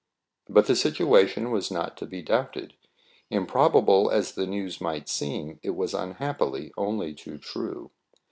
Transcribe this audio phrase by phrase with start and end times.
[0.49, 2.73] But the situation was not to be doubted.
[3.29, 7.91] Improbable as the news might seem, it was unhappily only too true.